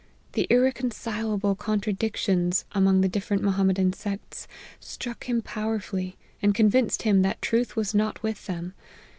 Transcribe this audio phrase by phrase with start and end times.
[0.31, 4.47] The irreconcilable contradictions among the different Mohammedan sects,
[4.79, 8.73] struck him powerfully, and convinced him that truth was not with them.